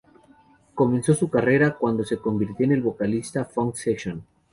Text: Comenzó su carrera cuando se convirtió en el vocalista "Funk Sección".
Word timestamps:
Comenzó 0.73 1.13
su 1.13 1.29
carrera 1.29 1.75
cuando 1.77 2.03
se 2.03 2.17
convirtió 2.17 2.65
en 2.65 2.71
el 2.71 2.81
vocalista 2.81 3.45
"Funk 3.45 3.75
Sección". 3.75 4.25